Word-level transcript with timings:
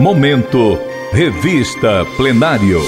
Momento 0.00 0.78
Revista 1.12 2.06
Plenário. 2.16 2.80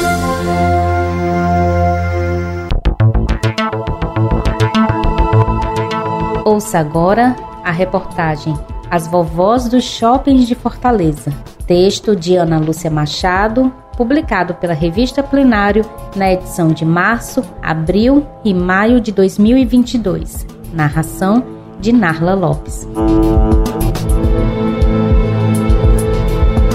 Ouça 6.43 6.79
agora 6.79 7.37
a 7.63 7.71
reportagem 7.71 8.55
As 8.91 9.07
Vovós 9.07 9.69
dos 9.69 9.85
Shoppings 9.85 10.49
de 10.49 10.55
Fortaleza. 10.55 11.31
Texto 11.67 12.17
de 12.17 12.37
Ana 12.37 12.59
Lúcia 12.59 12.91
Machado, 12.91 13.71
publicado 13.95 14.55
pela 14.55 14.73
revista 14.73 15.23
Plenário 15.23 15.85
na 16.17 16.33
edição 16.33 16.69
de 16.69 16.87
março, 16.87 17.45
abril 17.61 18.27
e 18.43 18.55
maio 18.55 19.03
de 19.03 19.13
2022. 19.13 20.47
Narração 20.73 21.45
de 21.79 21.93
Narla 21.93 22.33
Lopes. 22.33 22.89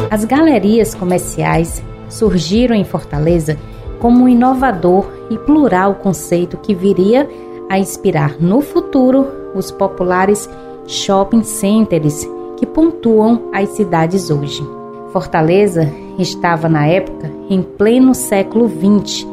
As 0.10 0.24
galerias 0.24 0.96
comerciais 0.96 1.84
surgiram 2.10 2.74
em 2.76 2.86
Fortaleza 2.86 3.58
como 4.00 4.24
um 4.24 4.30
inovador 4.30 5.06
e 5.30 5.38
plural 5.38 5.96
conceito 5.96 6.56
que 6.58 6.74
viria 6.74 7.30
a 7.70 7.78
inspirar 7.78 8.38
no 8.40 8.62
futuro 8.62 9.28
os 9.54 9.70
populares 9.70 10.50
shopping 10.88 11.44
centers 11.44 12.26
que 12.56 12.66
pontuam 12.66 13.50
as 13.54 13.70
cidades 13.70 14.30
hoje. 14.30 14.66
Fortaleza 15.12 15.92
estava 16.18 16.70
na 16.70 16.88
época 16.88 17.30
em 17.50 17.62
pleno 17.62 18.16
século 18.16 18.70
XX 18.70 19.28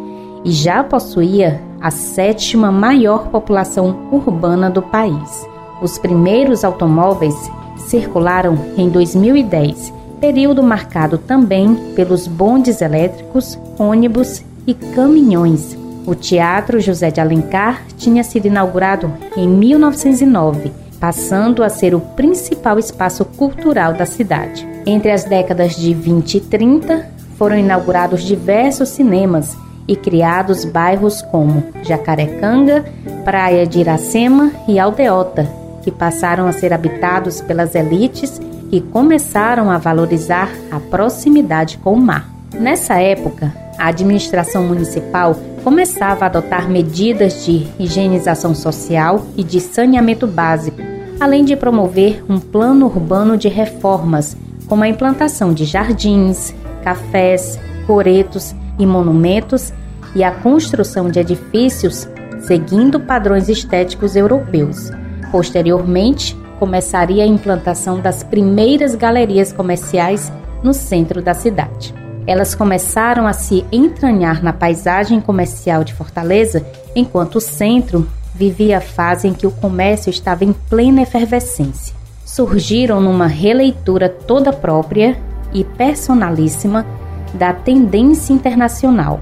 e 0.44 0.50
já 0.50 0.82
possuía 0.82 1.62
a 1.80 1.90
sétima 1.90 2.72
maior 2.72 3.28
população 3.28 4.08
urbana 4.10 4.68
do 4.68 4.82
país. 4.82 5.46
Os 5.80 5.98
primeiros 5.98 6.64
automóveis 6.64 7.34
circularam 7.76 8.56
em 8.76 8.88
2010, 8.88 9.92
período 10.24 10.62
marcado 10.62 11.18
também 11.18 11.74
pelos 11.94 12.26
bondes 12.26 12.80
elétricos, 12.80 13.58
ônibus 13.78 14.42
e 14.66 14.72
caminhões. 14.72 15.76
O 16.06 16.14
Teatro 16.14 16.80
José 16.80 17.10
de 17.10 17.20
Alencar 17.20 17.82
tinha 17.98 18.24
sido 18.24 18.46
inaugurado 18.46 19.12
em 19.36 19.46
1909, 19.46 20.72
passando 20.98 21.62
a 21.62 21.68
ser 21.68 21.94
o 21.94 22.00
principal 22.00 22.78
espaço 22.78 23.22
cultural 23.22 23.92
da 23.92 24.06
cidade. 24.06 24.66
Entre 24.86 25.10
as 25.10 25.24
décadas 25.24 25.76
de 25.76 25.92
20 25.92 26.38
e 26.38 26.40
30, 26.40 27.06
foram 27.36 27.58
inaugurados 27.58 28.22
diversos 28.22 28.88
cinemas 28.88 29.54
e 29.86 29.94
criados 29.94 30.64
bairros 30.64 31.20
como 31.20 31.62
Jacarecanga, 31.82 32.82
Praia 33.26 33.66
de 33.66 33.80
Iracema 33.80 34.50
e 34.66 34.78
Aldeota, 34.78 35.46
que 35.82 35.90
passaram 35.90 36.46
a 36.46 36.52
ser 36.52 36.72
habitados 36.72 37.42
pelas 37.42 37.74
elites 37.74 38.40
que 38.74 38.80
começaram 38.80 39.70
a 39.70 39.78
valorizar 39.78 40.50
a 40.68 40.80
proximidade 40.80 41.78
com 41.78 41.92
o 41.92 42.00
mar. 42.00 42.28
Nessa 42.52 42.94
época, 42.94 43.54
a 43.78 43.86
administração 43.86 44.64
municipal 44.64 45.36
começava 45.62 46.24
a 46.24 46.26
adotar 46.26 46.68
medidas 46.68 47.44
de 47.44 47.68
higienização 47.78 48.52
social 48.52 49.24
e 49.36 49.44
de 49.44 49.60
saneamento 49.60 50.26
básico, 50.26 50.78
além 51.20 51.44
de 51.44 51.54
promover 51.54 52.24
um 52.28 52.40
plano 52.40 52.86
urbano 52.86 53.36
de 53.36 53.46
reformas, 53.46 54.36
como 54.66 54.82
a 54.82 54.88
implantação 54.88 55.54
de 55.54 55.64
jardins, 55.64 56.52
cafés, 56.82 57.56
coretos 57.86 58.56
e 58.76 58.84
monumentos 58.84 59.72
e 60.16 60.24
a 60.24 60.32
construção 60.32 61.08
de 61.08 61.20
edifícios 61.20 62.08
seguindo 62.40 62.98
padrões 62.98 63.48
estéticos 63.48 64.16
europeus. 64.16 64.90
Posteriormente, 65.30 66.36
começaria 66.58 67.24
a 67.24 67.26
implantação 67.26 68.00
das 68.00 68.22
primeiras 68.22 68.94
galerias 68.94 69.52
comerciais 69.52 70.32
no 70.62 70.72
centro 70.72 71.20
da 71.22 71.34
cidade. 71.34 71.94
Elas 72.26 72.54
começaram 72.54 73.26
a 73.26 73.32
se 73.32 73.64
entranhar 73.70 74.42
na 74.42 74.52
paisagem 74.52 75.20
comercial 75.20 75.84
de 75.84 75.92
Fortaleza, 75.92 76.64
enquanto 76.96 77.36
o 77.36 77.40
centro 77.40 78.08
vivia 78.34 78.78
a 78.78 78.80
fase 78.80 79.28
em 79.28 79.34
que 79.34 79.46
o 79.46 79.50
comércio 79.50 80.10
estava 80.10 80.44
em 80.44 80.52
plena 80.52 81.02
efervescência. 81.02 81.94
Surgiram 82.24 83.00
numa 83.00 83.26
releitura 83.26 84.08
toda 84.08 84.52
própria 84.52 85.16
e 85.52 85.62
personalíssima 85.62 86.84
da 87.34 87.52
tendência 87.52 88.32
internacional. 88.32 89.20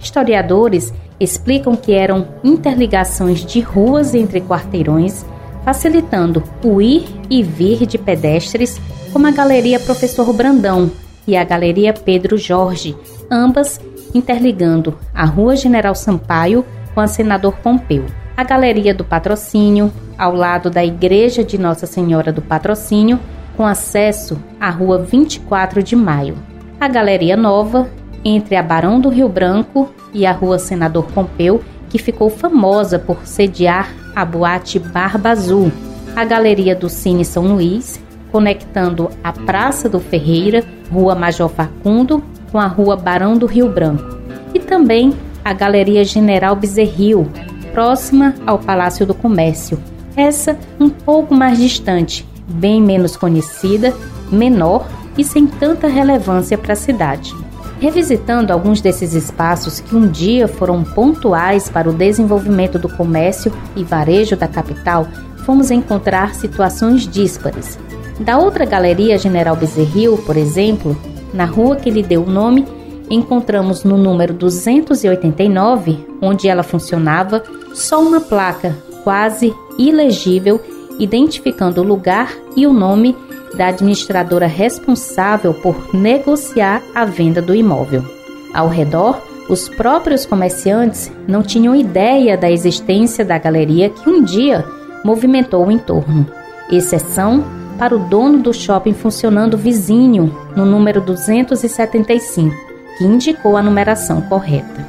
Historiadores 0.00 0.94
explicam 1.18 1.74
que 1.74 1.92
eram 1.92 2.28
interligações 2.42 3.44
de 3.44 3.60
ruas 3.60 4.14
entre 4.14 4.40
quarteirões, 4.40 5.24
facilitando 5.64 6.42
o 6.62 6.80
ir 6.80 7.06
e 7.30 7.42
vir 7.42 7.86
de 7.86 7.98
pedestres, 7.98 8.80
como 9.12 9.26
a 9.26 9.30
Galeria 9.30 9.80
Professor 9.80 10.32
Brandão, 10.32 10.90
e 11.26 11.36
a 11.36 11.44
Galeria 11.44 11.92
Pedro 11.92 12.36
Jorge, 12.36 12.94
ambas 13.30 13.80
interligando 14.14 14.96
a 15.14 15.24
Rua 15.24 15.56
General 15.56 15.94
Sampaio 15.94 16.64
com 16.94 17.00
a 17.00 17.06
Senador 17.06 17.56
Pompeu. 17.58 18.04
A 18.36 18.44
Galeria 18.44 18.94
do 18.94 19.04
Patrocínio, 19.04 19.92
ao 20.18 20.34
lado 20.34 20.68
da 20.68 20.84
Igreja 20.84 21.42
de 21.42 21.56
Nossa 21.56 21.86
Senhora 21.86 22.32
do 22.32 22.42
Patrocínio, 22.42 23.18
com 23.56 23.64
acesso 23.64 24.38
à 24.60 24.68
Rua 24.70 24.98
24 24.98 25.82
de 25.82 25.96
Maio. 25.96 26.36
A 26.80 26.88
Galeria 26.88 27.36
Nova, 27.36 27.88
entre 28.24 28.56
a 28.56 28.62
Barão 28.62 29.00
do 29.00 29.08
Rio 29.08 29.28
Branco 29.28 29.88
e 30.12 30.26
a 30.26 30.32
Rua 30.32 30.58
Senador 30.58 31.06
Pompeu, 31.06 31.62
que 31.88 31.98
ficou 31.98 32.28
famosa 32.28 32.98
por 32.98 33.24
sediar 33.24 33.88
a 34.14 34.24
boate 34.24 34.78
Barba 34.78 35.30
Azul. 35.30 35.72
A 36.14 36.24
Galeria 36.24 36.76
do 36.76 36.88
Cine 36.88 37.24
São 37.24 37.54
Luís, 37.54 38.00
conectando 38.30 39.10
a 39.22 39.32
Praça 39.32 39.88
do 39.88 39.98
Ferreira, 39.98 40.64
Rua 40.92 41.14
Major 41.14 41.48
Facundo, 41.48 42.22
com 42.52 42.58
a 42.58 42.66
Rua 42.66 42.96
Barão 42.96 43.36
do 43.36 43.46
Rio 43.46 43.68
Branco, 43.68 44.18
e 44.54 44.60
também 44.60 45.12
a 45.44 45.52
Galeria 45.52 46.04
General 46.04 46.54
Bezerril, 46.54 47.28
próxima 47.72 48.34
ao 48.46 48.58
Palácio 48.58 49.04
do 49.04 49.14
Comércio. 49.14 49.78
Essa 50.16 50.56
um 50.78 50.88
pouco 50.88 51.34
mais 51.34 51.58
distante, 51.58 52.24
bem 52.48 52.80
menos 52.80 53.16
conhecida, 53.16 53.92
menor 54.30 54.86
e 55.18 55.24
sem 55.24 55.46
tanta 55.46 55.88
relevância 55.88 56.56
para 56.56 56.74
a 56.74 56.76
cidade. 56.76 57.34
Revisitando 57.80 58.52
alguns 58.52 58.80
desses 58.80 59.14
espaços 59.14 59.80
que 59.80 59.94
um 59.94 60.08
dia 60.08 60.48
foram 60.48 60.82
pontuais 60.84 61.68
para 61.68 61.88
o 61.88 61.92
desenvolvimento 61.92 62.78
do 62.78 62.88
comércio 62.88 63.52
e 63.76 63.84
varejo 63.84 64.36
da 64.36 64.48
capital, 64.48 65.06
fomos 65.44 65.70
encontrar 65.70 66.34
situações 66.34 67.06
díspares, 67.06 67.78
da 68.20 68.38
outra 68.38 68.64
galeria 68.64 69.18
General 69.18 69.56
Bezerril, 69.56 70.16
por 70.18 70.36
exemplo, 70.36 70.96
na 71.32 71.44
rua 71.44 71.76
que 71.76 71.90
lhe 71.90 72.02
deu 72.02 72.22
o 72.22 72.30
nome, 72.30 72.64
encontramos 73.10 73.82
no 73.84 73.98
número 73.98 74.32
289, 74.32 76.06
onde 76.22 76.48
ela 76.48 76.62
funcionava, 76.62 77.42
só 77.74 78.00
uma 78.00 78.20
placa 78.20 78.76
quase 79.02 79.52
ilegível 79.76 80.60
identificando 80.98 81.80
o 81.80 81.84
lugar 81.84 82.32
e 82.56 82.66
o 82.66 82.72
nome 82.72 83.16
da 83.54 83.68
administradora 83.68 84.46
responsável 84.46 85.54
por 85.54 85.94
negociar 85.94 86.82
a 86.94 87.04
venda 87.04 87.40
do 87.40 87.54
imóvel. 87.54 88.04
Ao 88.52 88.68
redor, 88.68 89.20
os 89.48 89.68
próprios 89.68 90.24
comerciantes 90.24 91.10
não 91.26 91.42
tinham 91.42 91.74
ideia 91.74 92.36
da 92.36 92.50
existência 92.50 93.24
da 93.24 93.38
galeria 93.38 93.90
que 93.90 94.08
um 94.08 94.22
dia 94.22 94.64
movimentou 95.04 95.66
o 95.66 95.70
entorno. 95.70 96.26
Exceção 96.70 97.44
para 97.78 97.94
o 97.94 97.98
dono 97.98 98.38
do 98.38 98.52
shopping 98.52 98.94
funcionando 98.94 99.58
vizinho, 99.58 100.34
no 100.56 100.64
número 100.64 101.00
275, 101.00 102.54
que 102.96 103.04
indicou 103.04 103.56
a 103.56 103.62
numeração 103.62 104.22
correta. 104.22 104.86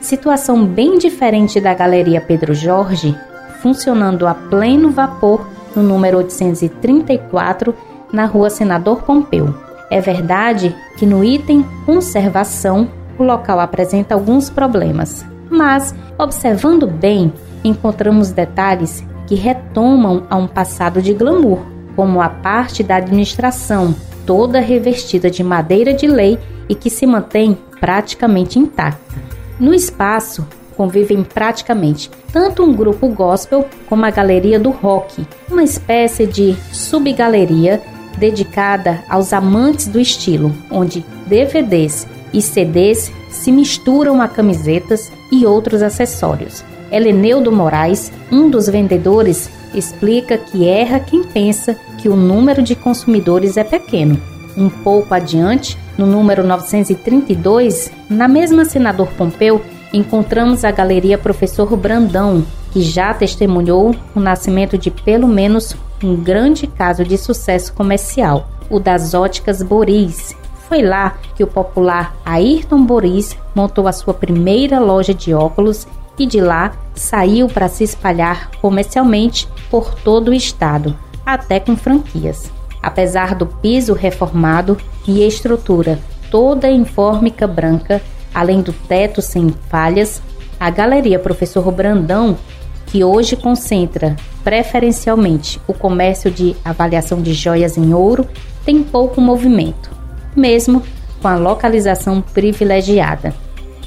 Situação 0.00 0.64
bem 0.64 0.98
diferente 0.98 1.60
da 1.60 1.74
Galeria 1.74 2.20
Pedro 2.20 2.54
Jorge, 2.54 3.16
funcionando 3.60 4.26
a 4.26 4.34
pleno 4.34 4.90
vapor 4.90 5.48
no 5.74 5.82
número 5.82 6.18
834, 6.18 7.74
na 8.12 8.26
rua 8.26 8.50
Senador 8.50 9.02
Pompeu. 9.02 9.54
É 9.90 10.00
verdade 10.00 10.74
que 10.96 11.06
no 11.06 11.24
item 11.24 11.64
conservação 11.84 12.88
o 13.18 13.22
local 13.22 13.60
apresenta 13.60 14.14
alguns 14.14 14.50
problemas, 14.50 15.24
mas, 15.48 15.94
observando 16.18 16.86
bem, 16.86 17.32
encontramos 17.64 18.30
detalhes 18.30 19.04
que 19.26 19.34
retomam 19.34 20.24
a 20.28 20.36
um 20.36 20.46
passado 20.46 21.00
de 21.00 21.14
glamour 21.14 21.60
como 21.94 22.20
a 22.20 22.28
parte 22.28 22.82
da 22.82 22.96
administração, 22.96 23.94
toda 24.26 24.60
revestida 24.60 25.30
de 25.30 25.42
madeira 25.42 25.94
de 25.94 26.06
lei 26.06 26.38
e 26.68 26.74
que 26.74 26.90
se 26.90 27.06
mantém 27.06 27.56
praticamente 27.80 28.58
intacta. 28.58 29.16
No 29.58 29.72
espaço 29.72 30.46
convivem 30.76 31.24
praticamente 31.24 32.10
tanto 32.30 32.62
um 32.62 32.74
grupo 32.74 33.08
gospel 33.08 33.66
como 33.88 34.04
a 34.04 34.10
galeria 34.10 34.60
do 34.60 34.70
rock, 34.70 35.26
uma 35.50 35.62
espécie 35.62 36.26
de 36.26 36.54
subgaleria 36.70 37.80
dedicada 38.18 39.02
aos 39.08 39.32
amantes 39.32 39.86
do 39.86 40.00
estilo, 40.00 40.52
onde 40.70 41.04
DVDs 41.26 42.06
e 42.32 42.40
CDs 42.42 43.12
se 43.30 43.52
misturam 43.52 44.20
a 44.20 44.28
camisetas 44.28 45.12
e 45.30 45.46
outros 45.46 45.82
acessórios. 45.82 46.64
Heleneudo 46.90 47.50
Moraes, 47.50 48.12
um 48.30 48.48
dos 48.48 48.68
vendedores, 48.68 49.50
explica 49.74 50.38
que 50.38 50.68
erra 50.68 51.00
quem 51.00 51.24
pensa 51.24 51.76
que 51.98 52.08
o 52.08 52.16
número 52.16 52.62
de 52.62 52.74
consumidores 52.74 53.56
é 53.56 53.64
pequeno. 53.64 54.20
Um 54.56 54.68
pouco 54.68 55.14
adiante, 55.14 55.76
No 55.98 56.06
número 56.06 56.44
932, 56.44 57.90
na 58.10 58.28
mesma 58.28 58.66
Senador 58.66 59.08
Pompeu, 59.16 59.62
encontramos 59.94 60.62
a 60.62 60.70
Galeria 60.70 61.16
Professor 61.16 61.74
Brandão, 61.74 62.44
que 62.70 62.82
já 62.82 63.14
testemunhou 63.14 63.94
o 64.14 64.20
nascimento 64.20 64.76
de 64.76 64.90
pelo 64.90 65.26
menos 65.26 65.74
um 66.02 66.16
grande 66.16 66.66
caso 66.66 67.04
de 67.04 67.16
sucesso 67.16 67.72
comercial, 67.72 68.48
o 68.70 68.78
das 68.78 69.14
óticas 69.14 69.62
Boris. 69.62 70.34
Foi 70.68 70.82
lá 70.82 71.16
que 71.34 71.44
o 71.44 71.46
popular 71.46 72.16
Ayrton 72.24 72.84
Boris 72.84 73.36
montou 73.54 73.86
a 73.86 73.92
sua 73.92 74.12
primeira 74.12 74.80
loja 74.80 75.14
de 75.14 75.32
óculos 75.32 75.86
e 76.18 76.26
de 76.26 76.40
lá 76.40 76.72
saiu 76.94 77.46
para 77.46 77.68
se 77.68 77.84
espalhar 77.84 78.50
comercialmente 78.60 79.48
por 79.70 79.94
todo 79.94 80.28
o 80.28 80.34
estado, 80.34 80.96
até 81.24 81.60
com 81.60 81.76
franquias. 81.76 82.50
Apesar 82.82 83.34
do 83.34 83.46
piso 83.46 83.92
reformado 83.92 84.76
e 85.06 85.26
estrutura 85.26 85.98
toda 86.30 86.68
em 86.68 86.84
fórmica 86.84 87.46
branca, 87.46 88.02
além 88.34 88.60
do 88.60 88.72
teto 88.72 89.22
sem 89.22 89.54
falhas, 89.68 90.20
a 90.58 90.70
Galeria 90.70 91.18
Professor 91.18 91.70
Brandão, 91.70 92.36
que 92.86 93.04
hoje 93.04 93.36
concentra 93.36 94.16
preferencialmente 94.42 95.60
o 95.66 95.74
comércio 95.74 96.30
de 96.30 96.54
avaliação 96.64 97.20
de 97.20 97.34
joias 97.34 97.76
em 97.76 97.92
ouro, 97.92 98.26
tem 98.64 98.82
pouco 98.82 99.20
movimento, 99.20 99.90
mesmo 100.34 100.82
com 101.20 101.28
a 101.28 101.36
localização 101.36 102.20
privilegiada. 102.20 103.34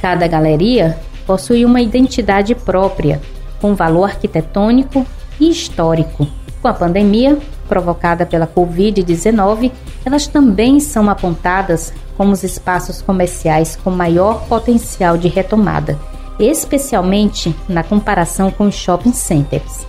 Cada 0.01 0.27
galeria 0.27 0.97
possui 1.25 1.63
uma 1.63 1.81
identidade 1.81 2.55
própria, 2.55 3.21
com 3.61 3.75
valor 3.75 4.05
arquitetônico 4.05 5.05
e 5.39 5.49
histórico. 5.49 6.27
Com 6.61 6.67
a 6.67 6.73
pandemia 6.73 7.37
provocada 7.67 8.25
pela 8.25 8.47
Covid-19, 8.47 9.71
elas 10.03 10.27
também 10.27 10.79
são 10.79 11.09
apontadas 11.09 11.93
como 12.17 12.33
os 12.33 12.43
espaços 12.43 13.01
comerciais 13.01 13.77
com 13.81 13.91
maior 13.91 14.45
potencial 14.47 15.17
de 15.17 15.27
retomada, 15.29 15.97
especialmente 16.39 17.53
na 17.67 17.83
comparação 17.83 18.49
com 18.49 18.67
os 18.67 18.75
shopping 18.75 19.13
centers. 19.13 19.85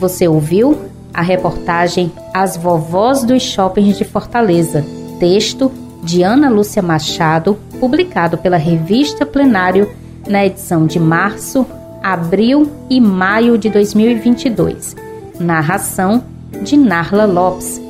Você 0.00 0.26
ouviu 0.26 0.78
a 1.12 1.22
reportagem 1.22 2.12
As 2.32 2.56
Vovós 2.56 3.24
dos 3.24 3.42
Shoppings 3.42 3.98
de 3.98 4.04
Fortaleza, 4.04 4.84
texto 5.18 5.70
de 6.02 6.22
Ana 6.22 6.48
Lúcia 6.48 6.80
Machado, 6.80 7.58
publicado 7.80 8.38
pela 8.38 8.56
revista 8.56 9.26
Plenário 9.26 9.90
na 10.28 10.46
edição 10.46 10.86
de 10.86 11.00
março, 11.00 11.66
abril 12.02 12.70
e 12.88 13.00
maio 13.00 13.58
de 13.58 13.68
2022. 13.68 14.96
Narração 15.40 16.24
de 16.62 16.76
Narla 16.76 17.24
Lopes. 17.24 17.80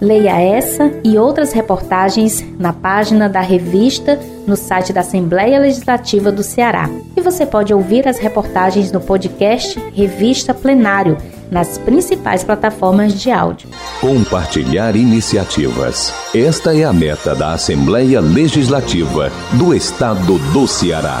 Leia 0.00 0.40
essa 0.40 0.90
e 1.04 1.18
outras 1.18 1.52
reportagens 1.52 2.44
na 2.58 2.72
página 2.72 3.28
da 3.28 3.40
revista 3.40 4.18
no 4.46 4.56
site 4.56 4.92
da 4.92 5.00
Assembleia 5.00 5.60
Legislativa 5.60 6.32
do 6.32 6.42
Ceará. 6.42 6.88
E 7.16 7.20
você 7.20 7.44
pode 7.44 7.72
ouvir 7.72 8.08
as 8.08 8.18
reportagens 8.18 8.90
no 8.90 9.00
podcast 9.00 9.78
Revista 9.94 10.54
Plenário 10.54 11.16
nas 11.50 11.78
principais 11.78 12.42
plataformas 12.42 13.20
de 13.20 13.30
áudio. 13.30 13.68
Compartilhar 14.00 14.96
iniciativas. 14.96 16.14
Esta 16.34 16.74
é 16.74 16.84
a 16.84 16.92
meta 16.92 17.34
da 17.34 17.52
Assembleia 17.52 18.20
Legislativa 18.20 19.30
do 19.52 19.74
Estado 19.74 20.38
do 20.52 20.66
Ceará. 20.66 21.20